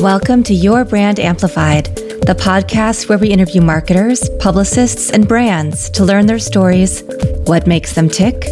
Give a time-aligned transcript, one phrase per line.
[0.00, 6.04] Welcome to Your Brand Amplified, the podcast where we interview marketers, publicists, and brands to
[6.04, 7.02] learn their stories,
[7.46, 8.46] what makes them tick,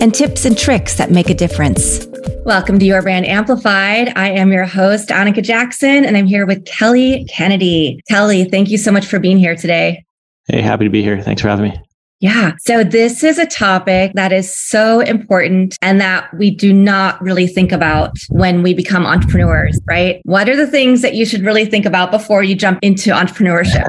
[0.00, 2.06] and tips and tricks that make a difference.
[2.44, 4.12] Welcome to Your Brand Amplified.
[4.14, 8.00] I am your host, Annika Jackson, and I'm here with Kelly Kennedy.
[8.08, 10.04] Kelly, thank you so much for being here today.
[10.46, 11.20] Hey, happy to be here.
[11.20, 11.80] Thanks for having me.
[12.22, 12.52] Yeah.
[12.60, 17.48] So, this is a topic that is so important and that we do not really
[17.48, 20.20] think about when we become entrepreneurs, right?
[20.22, 23.88] What are the things that you should really think about before you jump into entrepreneurship?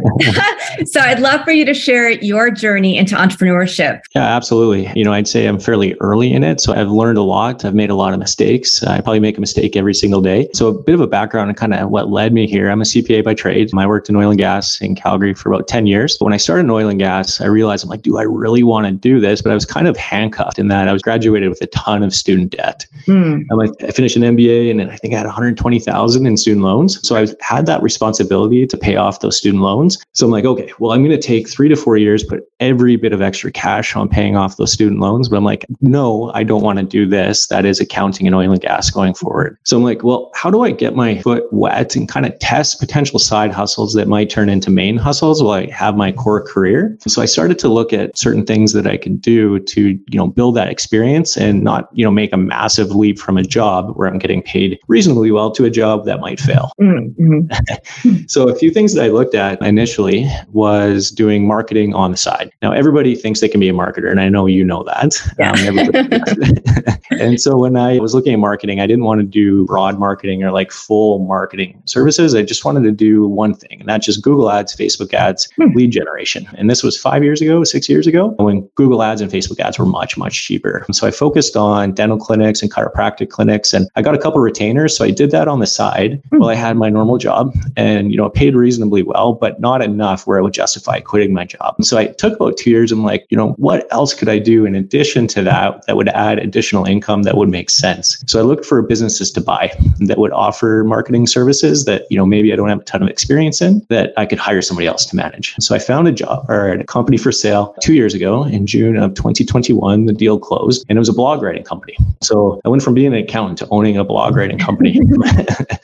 [0.88, 4.02] so, I'd love for you to share your journey into entrepreneurship.
[4.16, 4.92] Yeah, absolutely.
[4.96, 6.60] You know, I'd say I'm fairly early in it.
[6.60, 7.64] So, I've learned a lot.
[7.64, 8.82] I've made a lot of mistakes.
[8.82, 10.50] I probably make a mistake every single day.
[10.54, 12.72] So, a bit of a background and kind of what led me here.
[12.72, 13.70] I'm a CPA by trade.
[13.78, 16.18] I worked in oil and gas in Calgary for about 10 years.
[16.18, 18.26] But when I started in oil and gas, I realized I'm like, do I I
[18.26, 21.02] really want to do this, but I was kind of handcuffed in that I was
[21.02, 22.86] graduated with a ton of student debt.
[23.06, 23.44] Mm.
[23.82, 27.06] I finished an MBA and I think I had 120,000 in student loans.
[27.06, 30.02] So I had that responsibility to pay off those student loans.
[30.14, 32.96] So I'm like, okay, well, I'm going to take three to four years, put every
[32.96, 35.28] bit of extra cash on paying off those student loans.
[35.28, 37.48] But I'm like, no, I don't want to do this.
[37.48, 39.58] That is accounting and oil and gas going forward.
[39.64, 42.80] So I'm like, well, how do I get my foot wet and kind of test
[42.80, 46.98] potential side hustles that might turn into main hustles while I have my core career?
[47.06, 50.28] So I started to look at certain things that I could do to, you know,
[50.28, 54.08] build that experience and not, you know, make a massive leap from a job where
[54.08, 56.72] I'm getting paid reasonably well to a job that might fail.
[56.80, 58.26] Mm-hmm.
[58.28, 62.52] so a few things that I looked at initially was doing marketing on the side.
[62.62, 65.16] Now everybody thinks they can be a marketer, and I know you know that.
[65.40, 65.52] Yeah.
[65.52, 70.00] Um, and so when I was looking at marketing, I didn't want to do broad
[70.00, 72.36] marketing or like full marketing services.
[72.36, 75.74] I just wanted to do one thing, and that's just Google Ads, Facebook Ads, hmm.
[75.76, 76.48] lead generation.
[76.54, 79.60] And this was five years ago, six years years ago when Google ads and Facebook
[79.60, 80.86] ads were much, much cheaper.
[80.92, 84.96] So I focused on dental clinics and chiropractic clinics and I got a couple retainers.
[84.98, 86.40] So I did that on the side mm.
[86.40, 90.28] while I had my normal job and, you know, paid reasonably well, but not enough
[90.28, 91.76] where I would justify quitting my job.
[91.84, 92.92] So I took about two years.
[92.92, 96.10] I'm like, you know, what else could I do in addition to that that would
[96.10, 98.24] add additional income that would make sense?
[98.28, 102.26] So I looked for businesses to buy that would offer marketing services that, you know,
[102.26, 105.06] maybe I don't have a ton of experience in that I could hire somebody else
[105.08, 105.56] to manage.
[105.60, 108.96] So I found a job or a company for sale two years ago in June
[108.96, 111.98] of 2021, the deal closed and it was a blog writing company.
[112.22, 115.02] So I went from being an accountant to owning a blog writing company.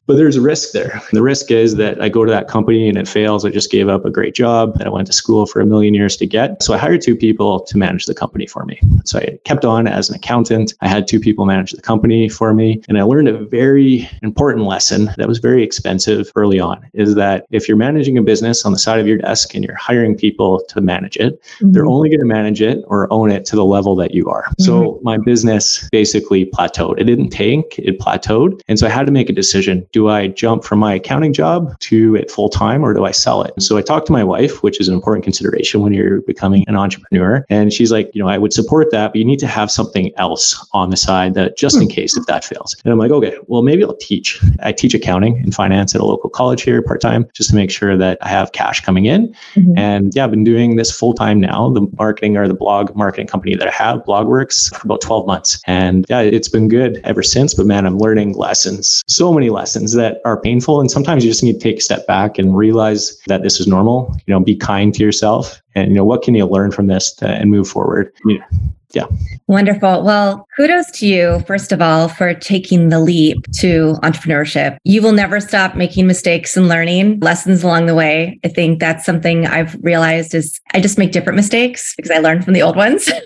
[0.08, 1.02] but there's a risk there.
[1.12, 3.44] The risk is that I go to that company and it fails.
[3.44, 5.94] I just gave up a great job that I went to school for a million
[5.94, 6.64] years to get.
[6.64, 8.80] So I hired two people to manage the company for me.
[9.04, 10.74] So I kept on as an accountant.
[10.80, 12.82] I had two people manage the company for me.
[12.88, 17.46] And I learned a very important lesson that was very expensive early on is that
[17.52, 20.64] if you're managing a business on the side of your desk and you're hiring people
[20.70, 21.74] to manage it, mm-hmm.
[21.74, 24.30] they're only only going to manage it or own it to the level that you
[24.30, 24.44] are.
[24.44, 24.64] Mm-hmm.
[24.64, 27.00] So my business basically plateaued.
[27.00, 28.62] It didn't tank, it plateaued.
[28.68, 29.88] And so I had to make a decision.
[29.92, 33.44] Do I jump from my accounting job to it full time or do I sell
[33.44, 33.54] it?
[33.56, 36.64] And So I talked to my wife, which is an important consideration when you're becoming
[36.68, 37.46] an entrepreneur.
[37.50, 40.12] And she's like, you know, I would support that, but you need to have something
[40.18, 41.90] else on the side that just in hmm.
[41.90, 42.76] case if that fails.
[42.84, 44.40] And I'm like, okay, well, maybe I'll teach.
[44.62, 47.72] I teach accounting and finance at a local college here part time just to make
[47.72, 49.36] sure that I have cash coming in.
[49.56, 49.78] Mm-hmm.
[49.78, 51.70] And yeah, I've been doing this full time now.
[51.80, 55.62] The marketing or the blog marketing company that I have, Blogworks, for about 12 months.
[55.68, 57.54] And yeah, it's been good ever since.
[57.54, 60.80] But man, I'm learning lessons, so many lessons that are painful.
[60.80, 63.68] And sometimes you just need to take a step back and realize that this is
[63.68, 64.16] normal.
[64.26, 65.62] You know, be kind to yourself.
[65.76, 68.12] And, you know, what can you learn from this to, and move forward?
[68.26, 68.46] You know,
[68.94, 69.06] yeah.
[69.48, 70.04] Wonderful.
[70.04, 74.78] Well, kudos to you, first of all, for taking the leap to entrepreneurship.
[74.84, 78.40] You will never stop making mistakes and learning lessons along the way.
[78.44, 82.44] I think that's something I've realized is I just make different mistakes because I learned
[82.44, 83.10] from the old ones.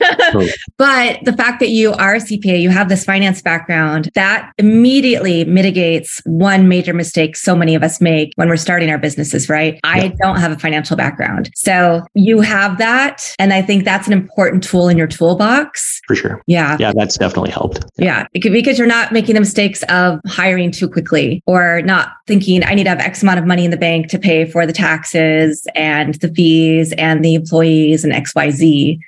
[0.77, 5.45] But the fact that you are a CPA, you have this finance background, that immediately
[5.45, 9.75] mitigates one major mistake so many of us make when we're starting our businesses, right?
[9.75, 9.79] Yeah.
[9.83, 11.51] I don't have a financial background.
[11.55, 13.33] So you have that.
[13.39, 16.01] And I think that's an important tool in your toolbox.
[16.07, 16.41] For sure.
[16.47, 16.77] Yeah.
[16.79, 17.83] Yeah, that's definitely helped.
[17.97, 18.27] Yeah.
[18.33, 18.51] yeah.
[18.51, 22.83] Because you're not making the mistakes of hiring too quickly or not thinking I need
[22.83, 26.15] to have X amount of money in the bank to pay for the taxes and
[26.15, 28.99] the fees and the employees and XYZ.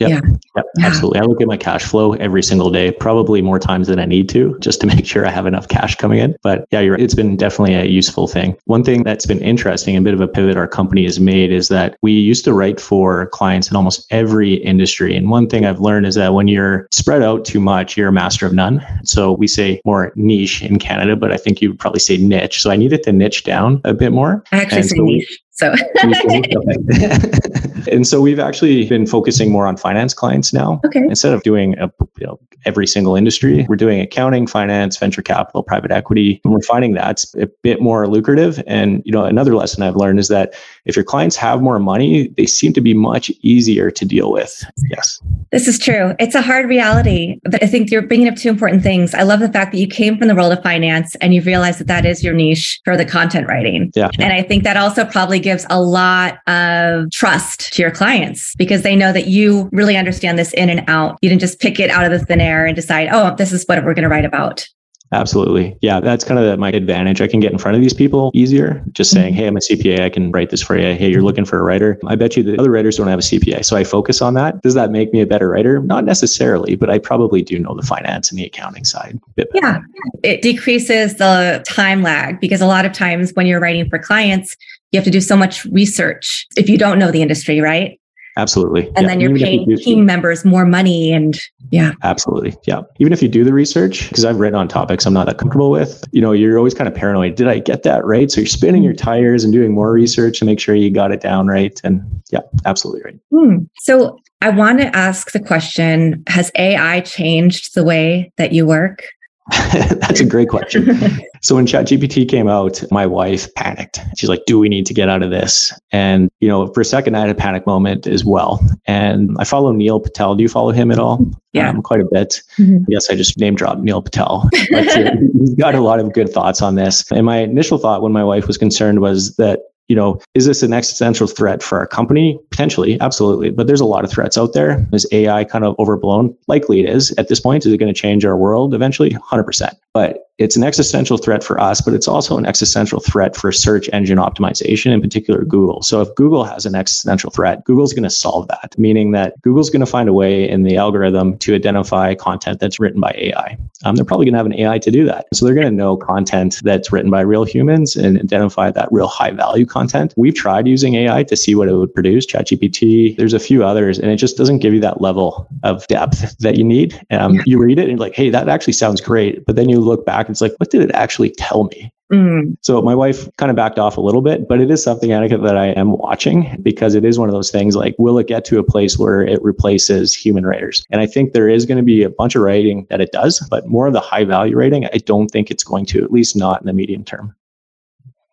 [0.00, 0.08] Yep.
[0.08, 0.20] Yeah.
[0.56, 0.86] Yep, yeah.
[0.86, 1.20] Absolutely.
[1.20, 4.28] I look at my cash flow every single day, probably more times than I need
[4.30, 6.36] to, just to make sure I have enough cash coming in.
[6.42, 7.02] But yeah, you're right.
[7.02, 8.56] It's been definitely a useful thing.
[8.64, 11.68] One thing that's been interesting, a bit of a pivot our company has made is
[11.68, 15.14] that we used to write for clients in almost every industry.
[15.14, 18.12] And one thing I've learned is that when you're spread out too much, you're a
[18.12, 18.84] master of none.
[19.04, 22.62] So we say more niche in Canada, but I think you would probably say niche.
[22.62, 24.42] So I needed to niche down a bit more.
[24.50, 25.38] I actually and say so niche.
[25.52, 25.74] So,
[27.90, 30.80] and so we've actually been focusing more on finance clients now.
[30.86, 31.00] Okay.
[31.00, 35.62] Instead of doing a, you know, every single industry, we're doing accounting, finance, venture capital,
[35.62, 36.40] private equity.
[36.44, 38.62] And we're finding that's a bit more lucrative.
[38.66, 40.54] And, you know, another lesson I've learned is that
[40.84, 44.64] if your clients have more money, they seem to be much easier to deal with.
[44.90, 45.20] Yes.
[45.52, 46.14] This is true.
[46.18, 49.14] It's a hard reality, but I think you're bringing up two important things.
[49.14, 51.80] I love the fact that you came from the world of finance and you realized
[51.80, 53.90] that that is your niche for the content writing.
[53.94, 54.10] Yeah.
[54.18, 58.82] And I think that also probably gives a lot of trust to your clients because
[58.82, 61.18] they know that you really understand this in and out.
[61.22, 63.64] You didn't just pick it out of the thin air and decide, oh, this is
[63.64, 64.66] what we're going to write about.
[65.12, 65.76] Absolutely.
[65.80, 67.20] Yeah, that's kind of my advantage.
[67.20, 68.82] I can get in front of these people easier.
[68.92, 69.40] Just saying, mm-hmm.
[69.40, 70.00] hey, I'm a CPA.
[70.00, 70.94] I can write this for you.
[70.94, 71.98] Hey, you're looking for a writer.
[72.06, 73.64] I bet you the other writers don't have a CPA.
[73.64, 74.62] So I focus on that.
[74.62, 75.80] Does that make me a better writer?
[75.80, 79.18] Not necessarily, but I probably do know the finance and the accounting side.
[79.54, 79.80] Yeah.
[80.22, 84.56] It decreases the time lag because a lot of times when you're writing for clients,
[84.92, 87.99] you have to do so much research if you don't know the industry, right?
[88.36, 88.86] Absolutely.
[88.88, 89.06] And yeah.
[89.06, 91.38] then you're Even paying you team members more money and
[91.70, 91.92] yeah.
[92.02, 92.56] Absolutely.
[92.64, 92.82] Yeah.
[92.98, 95.70] Even if you do the research, because I've written on topics I'm not that comfortable
[95.70, 97.34] with, you know, you're always kind of paranoid.
[97.34, 98.30] Did I get that right?
[98.30, 101.20] So you're spinning your tires and doing more research to make sure you got it
[101.20, 101.80] down right.
[101.84, 103.18] And yeah, absolutely right.
[103.30, 103.64] Hmm.
[103.80, 109.04] So I want to ask the question Has AI changed the way that you work?
[109.72, 110.98] That's a great question.
[111.42, 114.00] so when ChatGPT came out, my wife panicked.
[114.16, 116.84] She's like, "Do we need to get out of this?" And you know, for a
[116.84, 118.60] second, I had a panic moment as well.
[118.86, 120.34] And I follow Neil Patel.
[120.34, 121.24] Do you follow him at all?
[121.52, 122.42] Yeah, um, quite a bit.
[122.58, 122.84] Mm-hmm.
[122.88, 124.48] Yes, I just name dropped Neil Patel.
[124.52, 127.10] he's got a lot of good thoughts on this.
[127.10, 129.60] And my initial thought when my wife was concerned was that
[129.90, 132.38] you know, is this an existential threat for our company?
[132.50, 133.50] Potentially, absolutely.
[133.50, 134.86] But there's a lot of threats out there.
[134.92, 136.32] Is AI kind of overblown?
[136.46, 137.66] Likely it is at this point.
[137.66, 139.10] Is it going to change our world eventually?
[139.10, 139.72] 100%.
[139.92, 143.88] But it's an existential threat for us, but it's also an existential threat for search
[143.92, 145.82] engine optimization, in particular Google.
[145.82, 149.70] So if Google has an existential threat, Google's going to solve that, meaning that Google's
[149.70, 153.58] going to find a way in the algorithm to identify content that's written by AI.
[153.84, 155.26] Um, they're probably going to have an AI to do that.
[155.34, 159.08] So they're going to know content that's written by real humans and identify that real
[159.08, 160.14] high value content.
[160.16, 163.16] We've tried using AI to see what it would produce, ChatGPT.
[163.16, 166.56] There's a few others, and it just doesn't give you that level of depth that
[166.56, 166.98] you need.
[167.10, 167.40] Um.
[167.46, 169.44] You read it and you're like, hey, that actually sounds great.
[169.44, 171.92] But then you look back it's like, what did it actually tell me?
[172.12, 172.56] Mm.
[172.60, 175.40] So my wife kind of backed off a little bit, but it is something, Annika,
[175.44, 178.44] that I am watching because it is one of those things like, will it get
[178.46, 180.84] to a place where it replaces human writers?
[180.90, 183.38] And I think there is going to be a bunch of writing that it does,
[183.48, 186.36] but more of the high value writing, I don't think it's going to, at least
[186.36, 187.34] not in the medium term.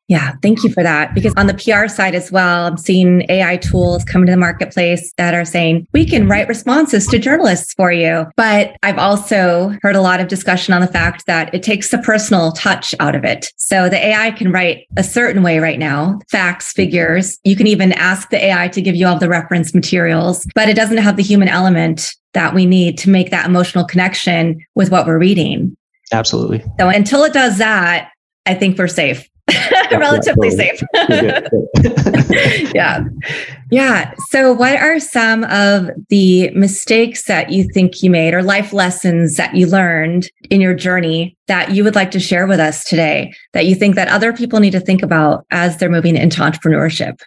[0.07, 1.13] Yeah, thank you for that.
[1.13, 5.13] Because on the PR side as well, I'm seeing AI tools come to the marketplace
[5.17, 8.25] that are saying we can write responses to journalists for you.
[8.37, 11.97] But I've also heard a lot of discussion on the fact that it takes the
[11.97, 13.51] personal touch out of it.
[13.57, 17.37] So the AI can write a certain way right now, facts, figures.
[17.43, 20.75] You can even ask the AI to give you all the reference materials, but it
[20.75, 25.05] doesn't have the human element that we need to make that emotional connection with what
[25.05, 25.75] we're reading.
[26.13, 26.63] Absolutely.
[26.79, 28.11] So until it does that,
[28.45, 29.27] I think we're safe.
[29.91, 30.81] relatively safe.
[32.73, 33.03] yeah.
[33.71, 34.13] Yeah.
[34.29, 39.37] So, what are some of the mistakes that you think you made or life lessons
[39.37, 43.33] that you learned in your journey that you would like to share with us today
[43.53, 47.21] that you think that other people need to think about as they're moving into entrepreneurship?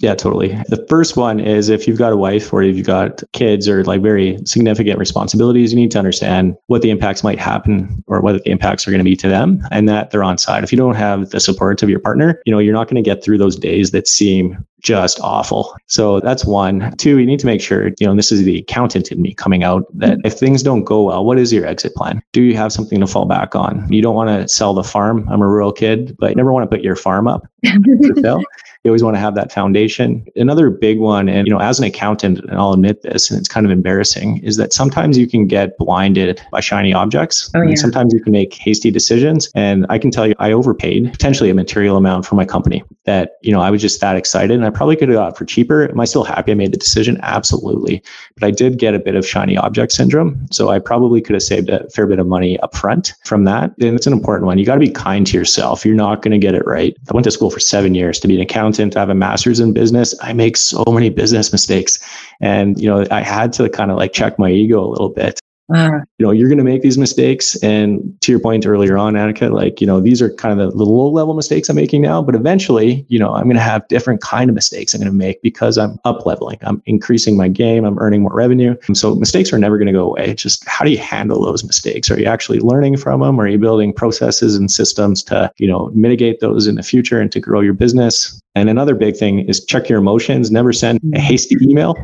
[0.00, 0.48] Yeah, totally.
[0.68, 4.02] The first one is if you've got a wife or you've got kids or like
[4.02, 8.50] very significant responsibilities, you need to understand what the impacts might happen or what the
[8.50, 10.64] impacts are going to be to them and that they're on side.
[10.64, 13.08] If you don't have the support of your partner, you know, you're not going to
[13.08, 15.74] get through those days that seem just awful.
[15.86, 16.94] So that's one.
[16.98, 19.64] Two, you need to make sure, you know, this is the accountant in me coming
[19.64, 22.22] out that if things don't go well, what is your exit plan?
[22.32, 23.90] Do you have something to fall back on?
[23.90, 25.26] You don't want to sell the farm.
[25.30, 28.42] I'm a rural kid, but you never want to put your farm up for sale.
[28.86, 30.24] You always want to have that foundation.
[30.36, 33.48] Another big one, and you know, as an accountant, and I'll admit this, and it's
[33.48, 37.50] kind of embarrassing, is that sometimes you can get blinded by shiny objects.
[37.56, 37.70] Oh, yeah.
[37.70, 39.50] And sometimes you can make hasty decisions.
[39.56, 43.38] And I can tell you, I overpaid potentially a material amount for my company that,
[43.42, 45.90] you know, I was just that excited and I probably could have got for cheaper.
[45.90, 47.18] Am I still happy I made the decision?
[47.24, 48.04] Absolutely.
[48.36, 50.46] But I did get a bit of shiny object syndrome.
[50.52, 53.72] So I probably could have saved a fair bit of money up front from that.
[53.80, 54.58] And it's an important one.
[54.58, 55.84] You got to be kind to yourself.
[55.84, 56.96] You're not going to get it right.
[57.10, 59.60] I went to school for seven years to be an accountant I have a master's
[59.60, 60.14] in business.
[60.22, 61.98] I make so many business mistakes.
[62.40, 65.40] And, you know, I had to kind of like check my ego a little bit
[65.68, 66.02] Wow.
[66.18, 67.60] You know, you're going to make these mistakes.
[67.62, 70.76] And to your point earlier on, Annika, like, you know, these are kind of the,
[70.76, 73.86] the low level mistakes I'm making now, but eventually, you know, I'm going to have
[73.88, 76.58] different kind of mistakes I'm going to make because I'm up leveling.
[76.62, 77.84] I'm increasing my game.
[77.84, 78.76] I'm earning more revenue.
[78.86, 80.30] And so mistakes are never going to go away.
[80.30, 82.12] It's just how do you handle those mistakes?
[82.12, 83.40] Are you actually learning from them?
[83.40, 87.32] Are you building processes and systems to, you know, mitigate those in the future and
[87.32, 88.40] to grow your business?
[88.54, 90.52] And another big thing is check your emotions.
[90.52, 91.18] Never send a mm.
[91.18, 91.96] hasty email.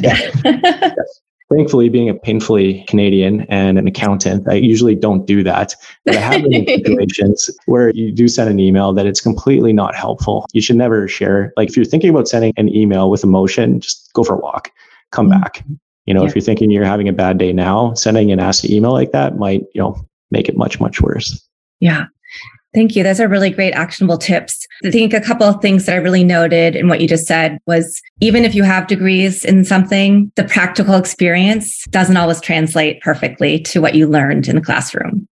[1.50, 5.74] Thankfully, being a painfully Canadian and an accountant, I usually don't do that.
[6.04, 9.72] But I have been in situations where you do send an email that it's completely
[9.72, 10.46] not helpful.
[10.52, 11.54] You should never share.
[11.56, 14.70] Like if you're thinking about sending an email with emotion, just go for a walk,
[15.10, 15.40] come mm-hmm.
[15.40, 15.64] back.
[16.04, 16.28] You know, yeah.
[16.28, 19.38] if you're thinking you're having a bad day now, sending an nasty email like that
[19.38, 21.46] might, you know, make it much, much worse.
[21.80, 22.06] Yeah.
[22.74, 23.02] Thank you.
[23.02, 24.66] Those are really great actionable tips.
[24.84, 27.58] I think a couple of things that I really noted in what you just said
[27.66, 33.58] was even if you have degrees in something, the practical experience doesn't always translate perfectly
[33.60, 35.26] to what you learned in the classroom.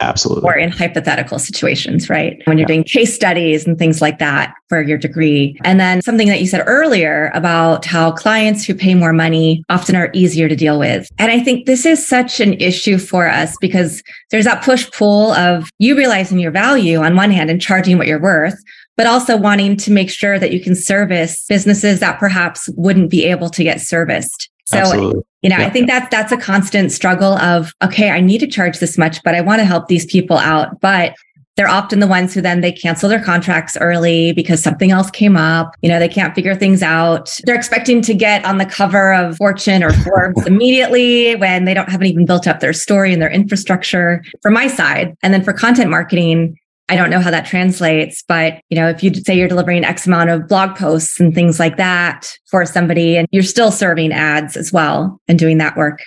[0.00, 0.48] Absolutely.
[0.48, 2.40] Or in hypothetical situations, right?
[2.46, 5.58] When you're doing case studies and things like that for your degree.
[5.62, 9.96] And then something that you said earlier about how clients who pay more money often
[9.96, 11.08] are easier to deal with.
[11.18, 15.32] And I think this is such an issue for us because there's that push pull
[15.32, 18.58] of you realizing your value on one hand and charging what you're worth,
[18.96, 23.24] but also wanting to make sure that you can service businesses that perhaps wouldn't be
[23.26, 24.48] able to get serviced.
[24.70, 25.22] So Absolutely.
[25.42, 25.66] You know, yeah.
[25.66, 29.22] I think that's that's a constant struggle of okay, I need to charge this much,
[29.22, 30.80] but I want to help these people out.
[30.80, 31.14] But
[31.56, 35.36] they're often the ones who then they cancel their contracts early because something else came
[35.36, 35.74] up.
[35.82, 37.36] You know, they can't figure things out.
[37.44, 41.88] They're expecting to get on the cover of Fortune or Forbes immediately when they don't
[41.90, 45.14] haven't even built up their story and their infrastructure for my side.
[45.22, 46.56] And then for content marketing,
[46.90, 50.08] I don't know how that translates, but you know, if you say you're delivering X
[50.08, 54.56] amount of blog posts and things like that for somebody and you're still serving ads
[54.56, 56.02] as well and doing that work,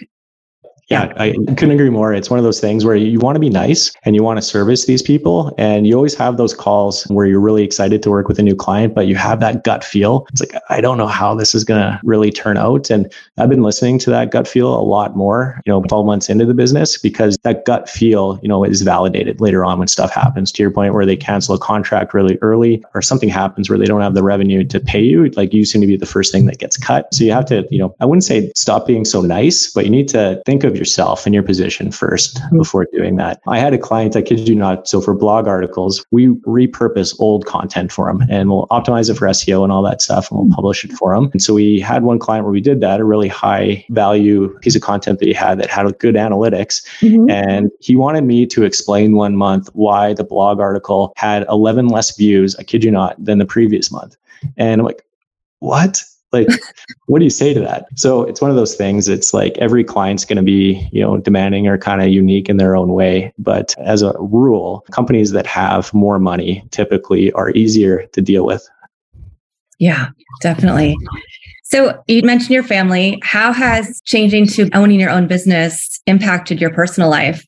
[0.94, 2.14] yeah, I couldn't agree more.
[2.14, 4.42] It's one of those things where you want to be nice and you want to
[4.42, 5.54] service these people.
[5.58, 8.56] And you always have those calls where you're really excited to work with a new
[8.56, 10.28] client, but you have that gut feel.
[10.32, 12.90] It's like, I don't know how this is going to really turn out.
[12.90, 16.30] And I've been listening to that gut feel a lot more, you know, 12 months
[16.30, 20.12] into the business because that gut feel, you know, is validated later on when stuff
[20.12, 23.80] happens to your point where they cancel a contract really early or something happens where
[23.80, 25.30] they don't have the revenue to pay you.
[25.30, 27.14] Like you seem to be the first thing that gets cut.
[27.14, 29.92] So you have to, you know, I wouldn't say stop being so nice, but you
[29.92, 32.58] need to think of yourself and your position 1st mm-hmm.
[32.58, 33.42] before doing that.
[33.48, 34.86] I had a client, I kid you not.
[34.86, 39.28] So for blog articles, we repurpose old content for them and we'll optimize it for
[39.28, 40.56] SEO and all that stuff and we'll mm-hmm.
[40.56, 41.30] publish it for them.
[41.32, 44.76] And so we had one client where we did that, a really high value piece
[44.76, 46.86] of content that he had that had good analytics.
[47.00, 47.30] Mm-hmm.
[47.30, 52.14] And he wanted me to explain one month why the blog article had 11 less
[52.18, 54.18] views, I kid you not, than the previous month.
[54.58, 55.06] And I'm like,
[55.60, 56.04] what?
[56.34, 56.48] Like
[57.06, 57.86] what do you say to that?
[57.96, 61.18] So it's one of those things it's like every client's going to be you know
[61.18, 65.46] demanding or kind of unique in their own way but as a rule companies that
[65.46, 68.68] have more money typically are easier to deal with.
[69.80, 70.10] Yeah
[70.42, 70.96] definitely.
[71.64, 73.20] So you mentioned your family.
[73.24, 77.44] How has changing to owning your own business impacted your personal life?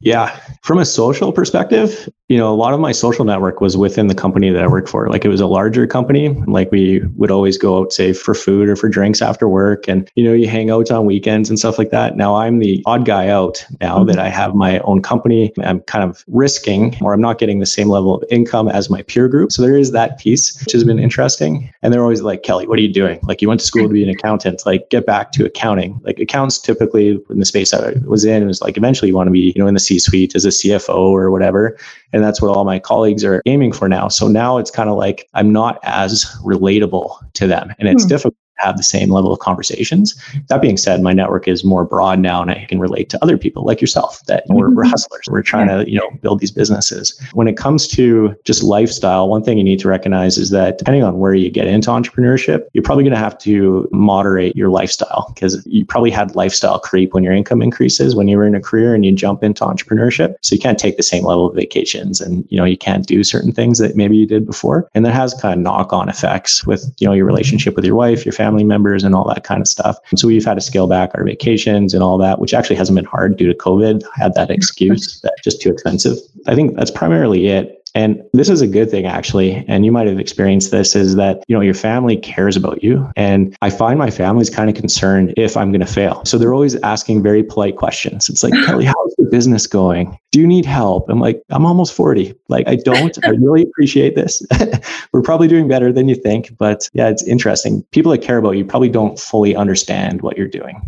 [0.00, 0.38] Yeah.
[0.62, 4.14] From a social perspective, you know, a lot of my social network was within the
[4.14, 5.08] company that I worked for.
[5.08, 6.28] Like it was a larger company.
[6.46, 9.88] Like we would always go out, say, for food or for drinks after work.
[9.88, 12.18] And, you know, you hang out on weekends and stuff like that.
[12.18, 14.08] Now I'm the odd guy out now mm-hmm.
[14.08, 15.54] that I have my own company.
[15.62, 19.00] I'm kind of risking or I'm not getting the same level of income as my
[19.02, 19.50] peer group.
[19.50, 21.72] So there is that piece, which has been interesting.
[21.80, 23.20] And they're always like, Kelly, what are you doing?
[23.22, 25.98] Like you went to school to be an accountant, like get back to accounting.
[26.04, 29.28] Like accounts typically in the space I was in, it was like eventually you want
[29.28, 31.78] to be, you know, in the C suite as a CFO or whatever.
[32.12, 34.08] And that's what all my colleagues are aiming for now.
[34.08, 37.74] So now it's kind of like I'm not as relatable to them.
[37.78, 38.08] And it's hmm.
[38.08, 40.14] difficult have the same level of conversations.
[40.48, 43.38] That being said, my network is more broad now and I can relate to other
[43.38, 44.90] people like yourself that we're, we're mm-hmm.
[44.90, 45.22] hustlers.
[45.28, 45.78] We're trying yeah.
[45.78, 47.20] to, you know, build these businesses.
[47.32, 51.02] When it comes to just lifestyle, one thing you need to recognize is that depending
[51.02, 55.32] on where you get into entrepreneurship, you're probably going to have to moderate your lifestyle
[55.34, 58.60] because you probably had lifestyle creep when your income increases when you were in a
[58.60, 60.34] career and you jump into entrepreneurship.
[60.42, 63.22] So you can't take the same level of vacations and, you know, you can't do
[63.24, 64.88] certain things that maybe you did before.
[64.94, 67.94] And that has kind of knock on effects with, you know, your relationship with your
[67.94, 69.98] wife, your family family members and all that kind of stuff.
[70.10, 72.96] And so we've had to scale back our vacations and all that, which actually hasn't
[72.96, 74.02] been hard due to COVID.
[74.04, 76.16] I had that excuse that just too expensive.
[76.46, 77.77] I think that's primarily it.
[77.94, 79.64] And this is a good thing, actually.
[79.68, 83.10] And you might have experienced this is that, you know, your family cares about you.
[83.16, 86.24] And I find my family's kind of concerned if I'm going to fail.
[86.24, 88.28] So they're always asking very polite questions.
[88.28, 90.18] It's like, Kelly, how's the business going?
[90.32, 91.08] Do you need help?
[91.08, 92.34] I'm like, I'm almost 40.
[92.48, 93.18] Like, I don't.
[93.24, 94.42] I really appreciate this.
[95.12, 96.56] We're probably doing better than you think.
[96.58, 97.82] But yeah, it's interesting.
[97.92, 100.80] People that care about you probably don't fully understand what you're doing.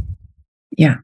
[0.76, 0.96] Yeah.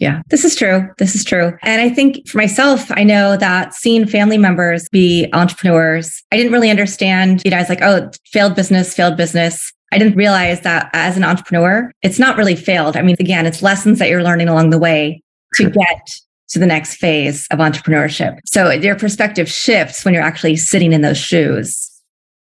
[0.00, 0.88] Yeah, this is true.
[0.96, 1.56] This is true.
[1.62, 6.52] And I think for myself, I know that seeing family members be entrepreneurs, I didn't
[6.52, 9.72] really understand, you know, I was like, oh, failed business, failed business.
[9.92, 12.96] I didn't realize that as an entrepreneur, it's not really failed.
[12.96, 15.22] I mean, again, it's lessons that you're learning along the way
[15.56, 16.10] to get
[16.48, 18.38] to the next phase of entrepreneurship.
[18.46, 21.90] So your perspective shifts when you're actually sitting in those shoes.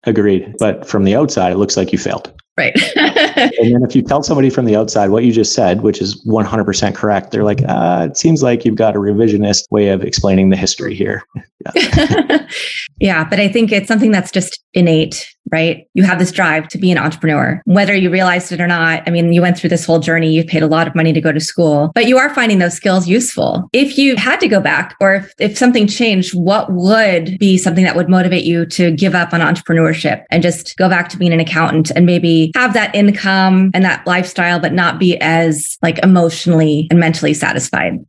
[0.03, 0.53] Agreed.
[0.59, 2.31] But from the outside, it looks like you failed.
[2.57, 2.75] Right.
[2.95, 6.25] and then if you tell somebody from the outside what you just said, which is
[6.25, 10.49] 100% correct, they're like, uh, it seems like you've got a revisionist way of explaining
[10.49, 11.23] the history here.
[11.75, 12.47] Yeah.
[12.99, 13.23] yeah.
[13.27, 15.87] But I think it's something that's just innate, right?
[15.93, 19.03] You have this drive to be an entrepreneur, whether you realized it or not.
[19.05, 21.21] I mean, you went through this whole journey, you've paid a lot of money to
[21.21, 23.69] go to school, but you are finding those skills useful.
[23.73, 27.83] If you had to go back or if, if something changed, what would be something
[27.83, 31.33] that would motivate you to give up on entrepreneurship and just go back to being
[31.33, 35.99] an accountant and maybe have that income and that lifestyle, but not be as like
[35.99, 37.99] emotionally and mentally satisfied?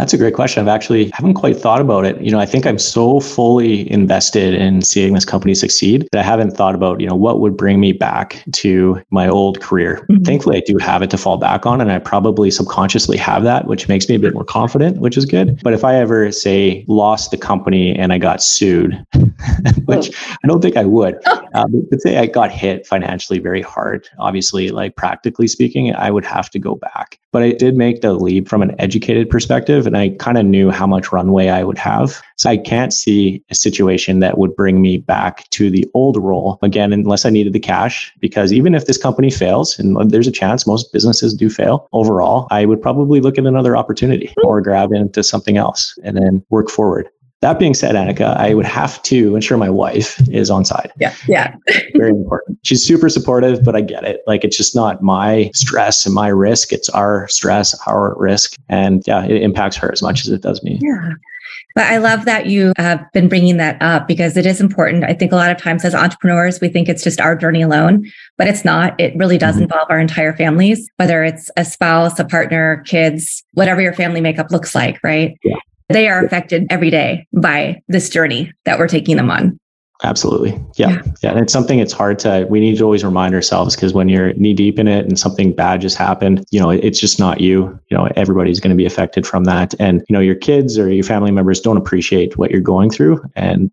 [0.00, 0.60] That's a great question.
[0.60, 2.20] I've actually haven't quite thought about it.
[2.20, 6.24] You know, I think I'm so fully invested in seeing this company succeed that I
[6.24, 10.04] haven't thought about, you know, what would bring me back to my old career.
[10.10, 10.24] Mm-hmm.
[10.24, 13.68] Thankfully, I do have it to fall back on, and I probably subconsciously have that,
[13.68, 15.60] which makes me a bit more confident, which is good.
[15.62, 19.00] But if I ever say lost the company and I got sued,
[19.84, 20.10] which
[20.42, 24.70] I don't think I would, uh, but say I got hit financially very hard, obviously,
[24.70, 27.20] like practically speaking, I would have to go back.
[27.34, 30.70] But I did make the leap from an educated perspective, and I kind of knew
[30.70, 32.22] how much runway I would have.
[32.36, 36.60] So I can't see a situation that would bring me back to the old role
[36.62, 38.14] again, unless I needed the cash.
[38.20, 42.46] Because even if this company fails, and there's a chance most businesses do fail overall,
[42.52, 44.46] I would probably look at another opportunity hmm.
[44.46, 47.10] or grab into something else and then work forward.
[47.40, 50.90] That being said, Annika, I would have to ensure my wife is on side.
[50.98, 51.14] Yeah.
[51.28, 51.54] Yeah.
[51.94, 52.58] Very important.
[52.62, 54.22] She's super supportive, but I get it.
[54.26, 56.72] Like it's just not my stress and my risk.
[56.72, 58.54] It's our stress, our risk.
[58.70, 60.78] And yeah, it impacts her as much as it does me.
[60.80, 61.10] Yeah.
[61.74, 65.04] But I love that you have been bringing that up because it is important.
[65.04, 68.10] I think a lot of times as entrepreneurs, we think it's just our journey alone,
[68.38, 68.98] but it's not.
[68.98, 69.64] It really does mm-hmm.
[69.64, 74.50] involve our entire families, whether it's a spouse, a partner, kids, whatever your family makeup
[74.50, 75.36] looks like, right?
[75.44, 75.56] Yeah
[75.88, 79.58] they are affected every day by this journey that we're taking them on.
[80.02, 80.50] Absolutely.
[80.76, 80.90] Yeah.
[80.90, 81.02] yeah.
[81.22, 81.30] yeah.
[81.30, 84.32] And it's something it's hard to, we need to always remind ourselves because when you're
[84.34, 87.78] knee deep in it and something bad just happened, you know, it's just not you.
[87.90, 89.72] You know, everybody's going to be affected from that.
[89.78, 93.22] And, you know, your kids or your family members don't appreciate what you're going through.
[93.36, 93.70] And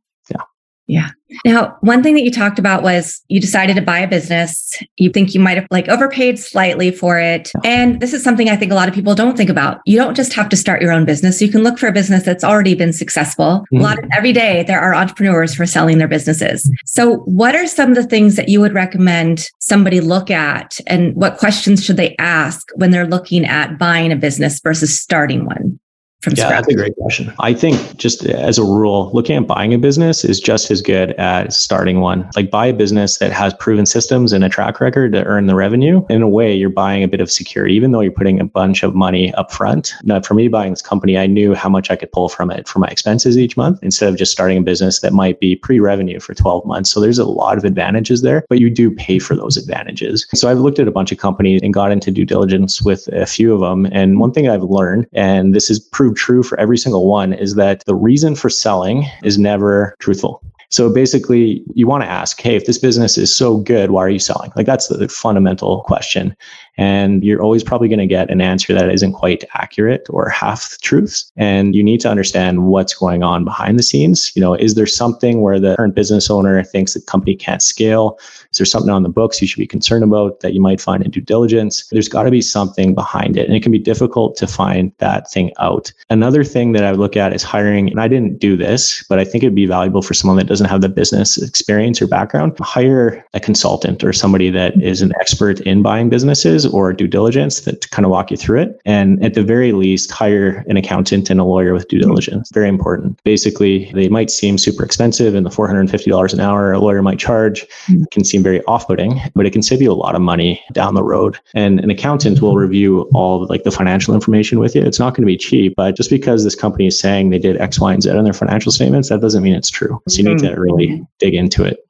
[0.88, 1.10] yeah.
[1.46, 4.74] Now, one thing that you talked about was you decided to buy a business.
[4.98, 7.52] You think you might have like overpaid slightly for it.
[7.64, 9.80] And this is something I think a lot of people don't think about.
[9.86, 11.42] You don't just have to start your own business.
[11.42, 13.66] You can look for a business that's already been successful.
[13.72, 13.78] Mm-hmm.
[13.78, 16.70] A lot of every day there are entrepreneurs for selling their businesses.
[16.86, 21.16] So what are some of the things that you would recommend somebody look at and
[21.16, 25.80] what questions should they ask when they're looking at buying a business versus starting one?
[26.22, 26.64] From yeah, scratch?
[26.64, 27.34] That's a great question.
[27.40, 31.12] I think just as a rule, looking at buying a business is just as good
[31.14, 32.30] as starting one.
[32.36, 35.56] Like buy a business that has proven systems and a track record to earn the
[35.56, 36.06] revenue.
[36.10, 38.84] In a way, you're buying a bit of security, even though you're putting a bunch
[38.84, 39.94] of money up front.
[40.04, 42.68] Now, for me buying this company, I knew how much I could pull from it
[42.68, 46.20] for my expenses each month instead of just starting a business that might be pre-revenue
[46.20, 46.92] for 12 months.
[46.92, 50.28] So there's a lot of advantages there, but you do pay for those advantages.
[50.34, 53.26] So I've looked at a bunch of companies and got into due diligence with a
[53.26, 53.88] few of them.
[53.92, 55.80] And one thing I've learned, and this is
[56.14, 60.42] proved true for every single one is that the reason for selling is never truthful.
[60.70, 64.10] So basically, you want to ask, hey, if this business is so good, why are
[64.10, 64.54] you selling?
[64.56, 66.36] Like that's the fundamental question.
[66.78, 70.78] And you're always probably going to get an answer that isn't quite accurate or half
[70.82, 71.32] truths.
[71.36, 74.32] And you need to understand what's going on behind the scenes.
[74.36, 78.18] You know, is there something where the current business owner thinks the company can't scale?
[78.52, 81.04] Is there something on the books you should be concerned about that you might find
[81.04, 81.88] in due diligence?
[81.92, 83.48] There's got to be something behind it.
[83.48, 85.92] And it can be difficult to find that thing out.
[86.10, 89.20] Another thing that I would look at is hiring, and I didn't do this, but
[89.20, 92.58] I think it'd be valuable for someone that doesn't have the business experience or background.
[92.60, 97.62] Hire a consultant or somebody that is an expert in buying businesses or due diligence
[97.62, 98.82] that kind of walk you through it.
[98.86, 102.50] And at the very least, hire an accountant and a lawyer with due diligence.
[102.54, 103.22] Very important.
[103.24, 107.68] Basically, they might seem super expensive and the $450 an hour a lawyer might charge
[107.86, 108.04] mm-hmm.
[108.12, 111.04] can seem very off-putting, but it can save you a lot of money down the
[111.04, 111.38] road.
[111.54, 114.82] And an accountant will review all like the financial information with you.
[114.82, 117.58] It's not going to be cheap, but just because this company is saying they did
[117.58, 120.02] X, Y, and Z on their financial statements, that doesn't mean it's true.
[120.08, 120.62] So you need to mm-hmm.
[120.62, 121.86] really dig into it.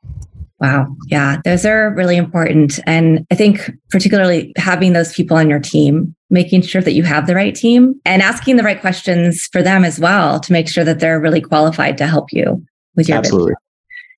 [0.62, 0.96] Wow.
[1.08, 2.80] Yeah, those are really important.
[2.86, 7.26] And I think, particularly having those people on your team, making sure that you have
[7.26, 10.84] the right team and asking the right questions for them as well to make sure
[10.84, 12.64] that they're really qualified to help you
[12.96, 13.54] with your Absolutely.
[13.54, 13.58] Business.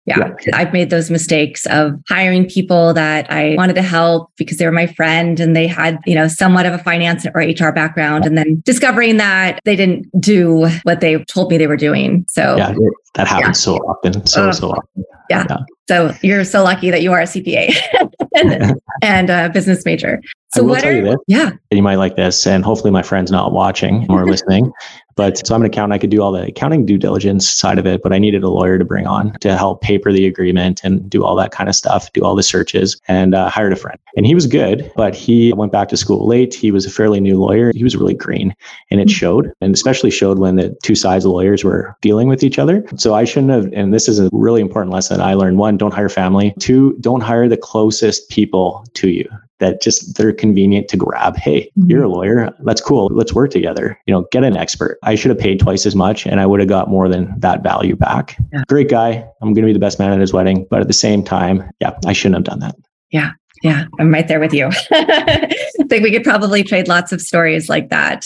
[0.06, 0.34] Yeah.
[0.46, 0.58] yeah.
[0.58, 4.72] I've made those mistakes of hiring people that I wanted to help because they were
[4.74, 8.38] my friend and they had, you know, somewhat of a finance or HR background and
[8.38, 12.26] then discovering that they didn't do what they told me they were doing.
[12.28, 12.76] So yeah,
[13.14, 13.76] that happens yeah.
[13.76, 14.26] so often.
[14.26, 15.06] So, uh, so often.
[15.30, 15.46] Yeah.
[15.50, 15.58] yeah.
[15.88, 17.76] So you're so lucky that you are a CPA
[18.36, 20.22] and, and a business major.
[20.54, 21.52] So what are, yeah.
[21.72, 24.72] You might like this and hopefully my friend's not watching or listening.
[25.16, 25.94] But so I'm an accountant.
[25.94, 28.50] I could do all the accounting due diligence side of it, but I needed a
[28.50, 31.76] lawyer to bring on to help paper the agreement and do all that kind of
[31.76, 34.00] stuff, do all the searches, and uh, hired a friend.
[34.16, 36.54] And he was good, but he went back to school late.
[36.54, 37.72] He was a fairly new lawyer.
[37.76, 38.56] He was really green,
[38.90, 39.14] and it hmm.
[39.14, 42.84] showed, and especially showed when the two sides of lawyers were dealing with each other.
[42.98, 43.72] So I shouldn't have.
[43.74, 45.58] And this is a really important lesson I learned.
[45.58, 46.54] One, don't hire family.
[46.60, 51.38] Two, don't hire the closest people to you that just they're convenient to grab.
[51.38, 51.90] Hey, mm-hmm.
[51.90, 52.54] you're a lawyer.
[52.60, 53.08] That's cool.
[53.14, 53.98] Let's work together.
[54.06, 55.00] You know, get an expert.
[55.04, 57.64] I should have paid twice as much and I would have got more than that
[57.64, 58.38] value back.
[58.52, 58.64] Yeah.
[58.68, 59.26] Great guy.
[59.42, 60.68] I'm going to be the best man at his wedding.
[60.70, 62.76] But at the same time, yeah, I shouldn't have done that.
[63.12, 63.32] Yeah.
[63.62, 63.86] Yeah.
[64.00, 64.70] I'm right there with you.
[64.92, 65.56] I
[65.88, 68.26] think we could probably trade lots of stories like that.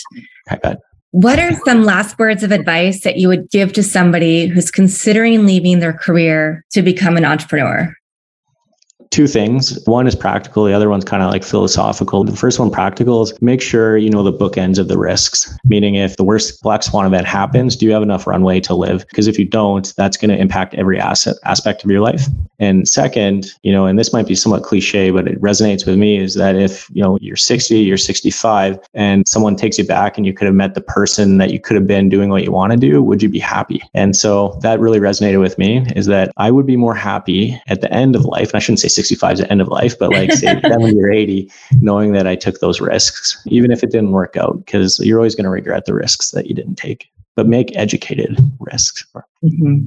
[0.49, 0.77] I bet.
[1.11, 5.45] What are some last words of advice that you would give to somebody who's considering
[5.45, 7.93] leaving their career to become an entrepreneur?
[9.17, 9.83] Two things.
[9.85, 12.23] One is practical, the other one's kind of like philosophical.
[12.23, 15.57] The first one, practical, is make sure you know the bookends of the risks.
[15.65, 19.07] Meaning, if the worst black swan event happens, do you have enough runway to live?
[19.07, 22.27] Because if you don't, that's going to impact every asset aspect of your life.
[22.59, 26.19] And second, you know, and this might be somewhat cliche, but it resonates with me
[26.19, 30.27] is that if you know you're 60, you're 65, and someone takes you back and
[30.27, 32.71] you could have met the person that you could have been doing what you want
[32.71, 33.81] to do, would you be happy?
[33.95, 37.81] And so that really resonated with me is that I would be more happy at
[37.81, 38.49] the end of life.
[38.49, 41.11] And I shouldn't say 65 is the end of life, but like say 70 or
[41.11, 41.49] 80,
[41.81, 45.35] knowing that I took those risks, even if it didn't work out, because you're always
[45.35, 47.07] going to regret the risks that you didn't take.
[47.35, 49.79] But make educated risks or, mm-hmm.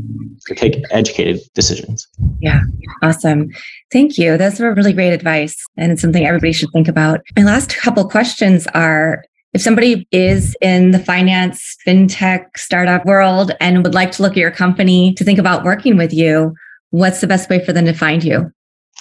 [0.48, 2.06] or take educated decisions.
[2.38, 2.60] Yeah,
[3.02, 3.48] awesome.
[3.90, 4.38] Thank you.
[4.38, 5.56] Those were really great advice.
[5.76, 7.22] And it's something everybody should think about.
[7.36, 13.82] My last couple questions are if somebody is in the finance, fintech, startup world and
[13.82, 16.54] would like to look at your company to think about working with you,
[16.90, 18.52] what's the best way for them to find you?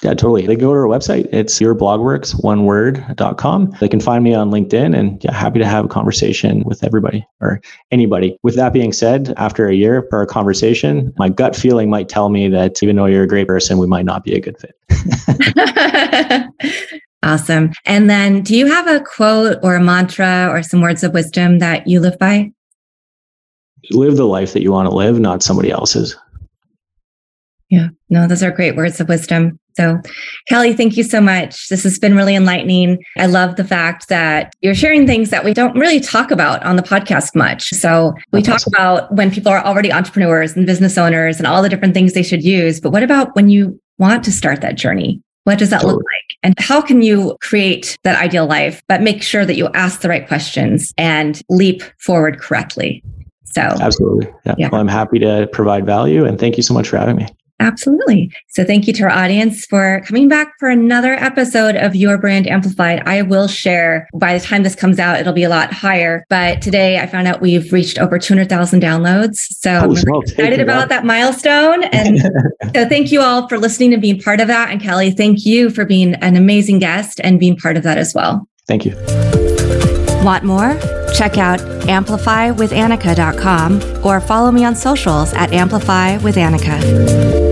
[0.01, 0.47] Yeah, totally.
[0.47, 1.27] They go to our website.
[1.33, 3.75] It's yourblogworks, one word.com.
[3.81, 7.27] They can find me on LinkedIn and yeah, happy to have a conversation with everybody
[7.41, 7.59] or
[7.91, 8.37] anybody.
[8.41, 12.29] With that being said, after a year for our conversation, my gut feeling might tell
[12.29, 14.73] me that even though you're a great person, we might not be a good fit.
[17.23, 17.71] awesome.
[17.85, 21.59] And then do you have a quote or a mantra or some words of wisdom
[21.59, 22.53] that you live by?
[23.91, 26.15] Live the life that you want to live, not somebody else's.
[27.69, 29.59] Yeah, no, those are great words of wisdom.
[29.79, 29.97] So,
[30.49, 31.69] Kelly, thank you so much.
[31.69, 33.01] This has been really enlightening.
[33.17, 36.75] I love the fact that you're sharing things that we don't really talk about on
[36.75, 37.69] the podcast much.
[37.69, 41.69] So, we talk about when people are already entrepreneurs and business owners and all the
[41.69, 42.81] different things they should use.
[42.81, 45.21] But what about when you want to start that journey?
[45.45, 45.93] What does that totally.
[45.93, 46.37] look like?
[46.43, 50.09] And how can you create that ideal life, but make sure that you ask the
[50.09, 53.01] right questions and leap forward correctly?
[53.45, 54.27] So, absolutely.
[54.45, 54.55] Yeah.
[54.57, 54.69] yeah.
[54.69, 57.27] Well, I'm happy to provide value and thank you so much for having me.
[57.59, 58.31] Absolutely.
[58.47, 62.47] So thank you to our audience for coming back for another episode of Your Brand
[62.47, 63.03] Amplified.
[63.05, 66.25] I will share by the time this comes out, it'll be a lot higher.
[66.29, 69.35] But today I found out we've reached over 200,000 downloads.
[69.35, 71.83] So oh, I'm really excited about that milestone.
[71.85, 72.19] And
[72.75, 74.71] so thank you all for listening and being part of that.
[74.71, 78.13] And Kelly, thank you for being an amazing guest and being part of that as
[78.13, 78.47] well.
[78.67, 78.95] Thank you.
[80.23, 80.77] Want more?
[81.13, 87.48] Check out amplifywithannika.com or follow me on socials at amplifywithannika.